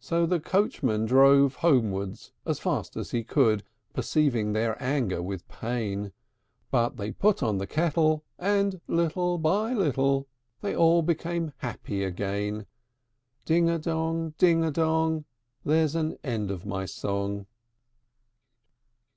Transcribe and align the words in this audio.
So 0.00 0.26
the 0.26 0.40
coachman 0.40 1.06
drove 1.06 1.54
homeward 1.54 2.18
as 2.44 2.58
fast 2.58 2.96
as 2.96 3.12
he 3.12 3.22
could, 3.22 3.62
Perceiving 3.92 4.52
their 4.54 4.76
anger 4.82 5.22
with 5.22 5.46
pain; 5.46 6.12
But 6.72 6.96
they 6.96 7.12
put 7.12 7.44
on 7.44 7.58
the 7.58 7.66
kettle, 7.68 8.24
and 8.40 8.80
little 8.88 9.38
by 9.38 9.72
little 9.72 10.26
They 10.62 10.74
all 10.74 11.00
became 11.02 11.52
happy 11.58 12.02
again. 12.02 12.66
Ding 13.44 13.70
a 13.70 13.78
dong, 13.78 14.34
ding 14.36 14.64
a 14.64 14.72
dong! 14.72 15.26
There's 15.64 15.94
an 15.94 16.18
end 16.24 16.50
of 16.50 16.66
my 16.66 16.84
song. 16.84 17.46